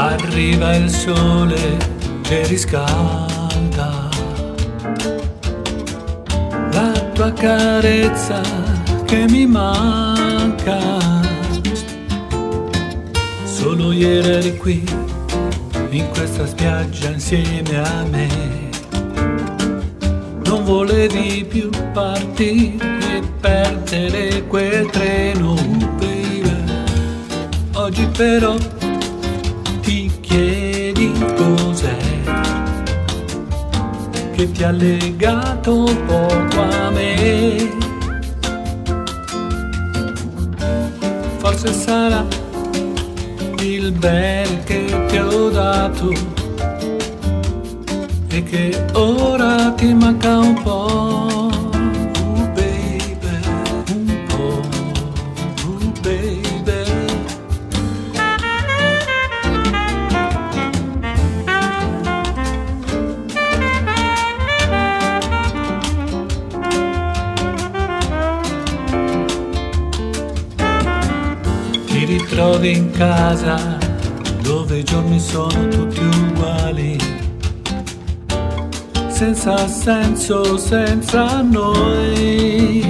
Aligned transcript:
arriva 0.00 0.74
il 0.76 0.88
sole 0.88 1.76
che 2.22 2.46
riscalda 2.46 4.08
la 6.72 6.92
tua 7.12 7.32
carezza 7.32 8.40
che 9.04 9.26
mi 9.28 9.46
manca. 9.46 10.78
Solo 13.44 13.92
ieri 13.92 14.28
eri 14.28 14.56
qui 14.56 14.82
in 15.90 16.08
questa 16.10 16.46
spiaggia 16.46 17.10
insieme 17.10 17.78
a 17.78 18.04
me. 18.08 18.28
Non 20.44 20.64
volevi 20.64 21.44
più 21.44 21.68
partire 21.92 22.98
e 23.16 23.22
perdere 23.38 24.46
quel 24.46 24.88
treno, 24.88 25.54
baby. 25.98 26.38
Oggi 27.74 28.06
però 28.16 28.56
che 34.40 34.52
ti 34.52 34.64
ha 34.64 34.70
legato 34.70 35.84
poco 36.06 36.60
a 36.62 36.90
me. 36.90 37.68
Forse 41.36 41.72
sarà 41.74 42.24
il 43.58 43.92
bel 43.92 44.64
che 44.64 45.04
ti 45.08 45.18
ho 45.18 45.50
dato 45.50 46.10
e 48.28 48.42
che 48.42 48.82
ora 48.94 49.72
ti 49.72 49.92
manca 49.92 50.38
un 50.38 50.54
po'. 50.62 50.79
Ritrovi 72.10 72.76
in 72.76 72.90
casa 72.90 73.78
dove 74.42 74.78
i 74.78 74.82
giorni 74.82 75.20
sono 75.20 75.68
tutti 75.68 76.00
uguali, 76.00 76.98
senza 79.08 79.68
senso, 79.68 80.56
senza 80.56 81.40
noi. 81.42 82.82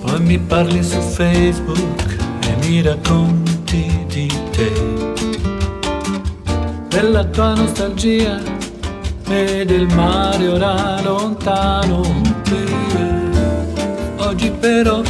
Poi 0.00 0.20
mi 0.20 0.38
parli 0.38 0.82
su 0.82 0.98
Facebook 0.98 2.16
e 2.40 2.56
mi 2.66 2.80
racconti 2.80 4.06
di 4.06 4.32
te, 4.52 4.72
della 6.88 7.24
tua 7.24 7.52
nostalgia 7.54 8.40
e 9.28 9.64
del 9.66 9.86
mare 9.94 10.48
ora 10.48 11.02
lontano. 11.02 12.02
Oggi 14.16 14.50
però 14.50 15.02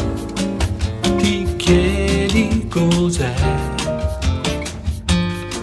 chiedi 1.66 2.68
cos'è 2.68 3.34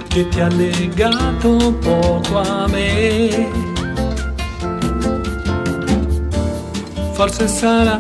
che 0.10 0.28
ti 0.28 0.40
ha 0.42 0.50
legato 0.50 1.74
poco 1.80 2.40
a 2.40 2.68
me. 2.68 3.50
Forse 7.14 7.48
sarà 7.48 8.00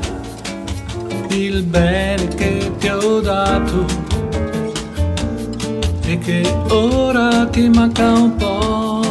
il 1.30 1.64
bene 1.64 2.28
che 2.28 2.72
ti 2.78 2.90
ho 2.90 3.22
dato 3.22 3.86
e 6.06 6.18
che 6.18 6.42
ora 6.72 7.48
ti 7.48 7.70
manca 7.70 8.12
un 8.12 8.36
po'. 8.36 9.03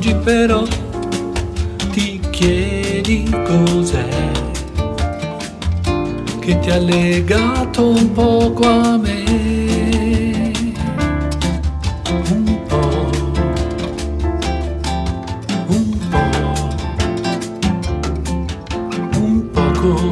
Oggi 0.00 0.14
però 0.14 0.64
ti 1.92 2.18
chiedi 2.30 3.28
cos'è 3.44 4.30
che 6.38 6.58
ti 6.58 6.70
ha 6.70 6.78
legato 6.78 7.90
un 7.90 8.10
poco 8.12 8.66
a 8.66 8.96
me. 8.96 10.52
Un 12.30 12.62
po', 12.66 13.10
un 15.66 15.98
po', 16.08 16.28
un 19.18 19.50
poco. 19.52 20.09